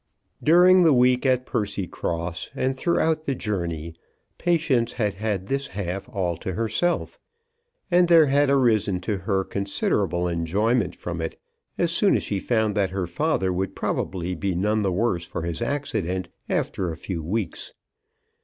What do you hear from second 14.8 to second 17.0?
the worse for his accident after a